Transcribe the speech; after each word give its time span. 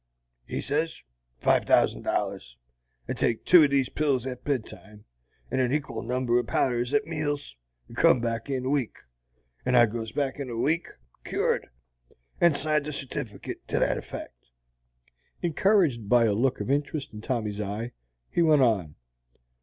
He 0.47 0.61
sez, 0.61 1.03
'Five 1.37 1.65
thousand 1.65 2.01
dollars, 2.01 2.57
and 3.07 3.15
take 3.15 3.45
two 3.45 3.61
o' 3.65 3.67
these 3.67 3.87
pills 3.89 4.25
at 4.25 4.43
bedtime, 4.43 5.05
and 5.51 5.61
an 5.61 5.71
ekil 5.71 6.03
number 6.03 6.39
o' 6.39 6.43
powders 6.43 6.91
at 6.91 7.05
meals, 7.05 7.55
and 7.87 7.95
come 7.95 8.19
back 8.19 8.49
in 8.49 8.65
a 8.65 8.69
week.' 8.71 8.97
And 9.63 9.77
I 9.77 9.85
goes 9.85 10.11
back 10.11 10.39
in 10.39 10.49
a 10.49 10.57
week, 10.57 10.87
cured, 11.23 11.69
and 12.39 12.57
signs 12.57 12.87
a 12.87 12.91
certifikit 12.91 13.57
to 13.67 13.77
that 13.77 13.99
effect." 13.99 14.47
Encouraged 15.43 16.09
by 16.09 16.25
a 16.25 16.33
look 16.33 16.59
of 16.59 16.71
interest 16.71 17.13
in 17.13 17.21
Tommy's 17.21 17.61
eye, 17.61 17.91
he 18.31 18.41
went 18.41 18.63
on. 18.63 18.95